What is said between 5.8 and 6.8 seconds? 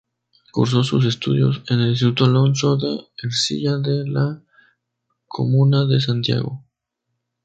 de Santiago.